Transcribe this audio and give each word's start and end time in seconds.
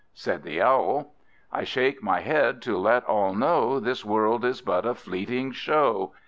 Said 0.15 0.41
the 0.41 0.59
Owl 0.63 1.13
"I 1.51 1.63
shake 1.63 2.01
my 2.01 2.21
head, 2.21 2.59
to 2.63 2.75
let 2.75 3.05
all 3.05 3.35
know 3.35 3.79
This 3.79 4.03
world 4.03 4.43
is 4.43 4.59
but 4.59 4.83
a 4.83 4.95
fleeting 4.95 5.51
show. 5.51 6.13